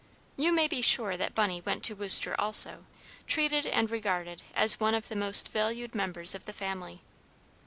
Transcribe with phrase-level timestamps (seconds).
[0.35, 2.85] You may be sure that Bunny went to Worcester also,
[3.27, 7.01] treated and regarded as one of the most valued members of the family.